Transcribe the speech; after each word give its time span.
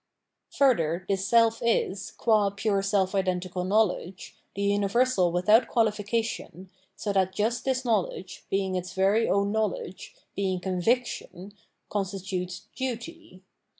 Further, 0.53 1.05
this 1.07 1.27
self 1.27 1.61
is, 1.63 2.13
qm 2.17 2.57
pure 2.57 2.81
self 2.81 3.13
identical 3.13 3.63
knowledge, 3.63 4.35
the 4.55 4.63
universal 4.63 5.31
without 5.31 5.67
qualification, 5.67 6.71
so 6.95 7.13
that 7.13 7.35
just 7.35 7.65
this 7.65 7.85
knowledge, 7.85 8.43
being 8.49 8.73
its 8.75 8.93
very 8.95 9.29
own 9.29 9.51
knowledge, 9.51 10.15
being 10.35 10.59
con 10.59 10.81
viction, 10.81 11.53
constitutes 11.91 12.61
duty. 12.75 13.43